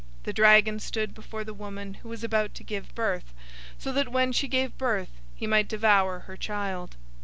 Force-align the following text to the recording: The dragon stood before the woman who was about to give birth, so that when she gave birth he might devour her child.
The 0.23 0.33
dragon 0.33 0.79
stood 0.79 1.13
before 1.13 1.43
the 1.43 1.53
woman 1.53 1.93
who 2.01 2.09
was 2.09 2.23
about 2.23 2.55
to 2.55 2.63
give 2.63 2.95
birth, 2.95 3.35
so 3.77 3.91
that 3.91 4.11
when 4.11 4.31
she 4.31 4.47
gave 4.47 4.75
birth 4.75 5.11
he 5.35 5.45
might 5.45 5.67
devour 5.69 6.21
her 6.21 6.35
child. 6.35 6.95